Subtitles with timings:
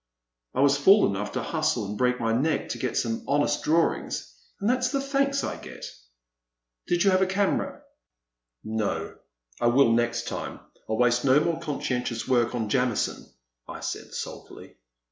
[0.55, 4.33] I was fool enough to hustle and break my neck to get some honest drawings,
[4.59, 5.85] and that 's the thanks I get!"
[6.87, 7.83] Did you have a camera?"
[8.79, 9.15] No.
[9.59, 10.59] I will next time—
[10.89, 13.31] I *11 waste no more conscientious work on Jamison,*'
[13.67, 14.75] I said sulkily.